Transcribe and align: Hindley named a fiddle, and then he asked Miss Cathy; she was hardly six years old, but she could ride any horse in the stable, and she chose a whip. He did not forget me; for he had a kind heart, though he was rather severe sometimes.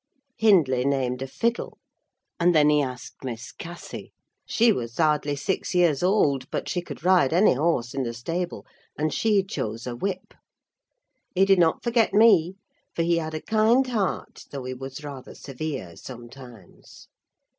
Hindley 0.35 0.83
named 0.83 1.21
a 1.21 1.27
fiddle, 1.27 1.77
and 2.39 2.55
then 2.55 2.71
he 2.71 2.81
asked 2.81 3.23
Miss 3.23 3.51
Cathy; 3.51 4.13
she 4.47 4.71
was 4.71 4.97
hardly 4.97 5.35
six 5.35 5.75
years 5.75 6.01
old, 6.01 6.49
but 6.49 6.67
she 6.67 6.81
could 6.81 7.03
ride 7.05 7.31
any 7.31 7.53
horse 7.53 7.93
in 7.93 8.01
the 8.01 8.15
stable, 8.15 8.65
and 8.97 9.13
she 9.13 9.43
chose 9.43 9.85
a 9.85 9.95
whip. 9.95 10.33
He 11.35 11.45
did 11.45 11.59
not 11.59 11.83
forget 11.83 12.15
me; 12.15 12.55
for 12.95 13.03
he 13.03 13.17
had 13.17 13.35
a 13.35 13.41
kind 13.43 13.85
heart, 13.85 14.45
though 14.49 14.63
he 14.63 14.73
was 14.73 15.03
rather 15.03 15.35
severe 15.35 15.95
sometimes. 15.95 17.07